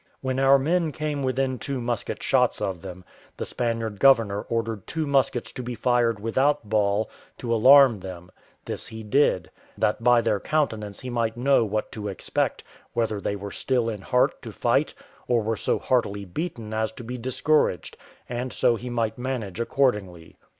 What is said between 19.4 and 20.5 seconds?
accordingly.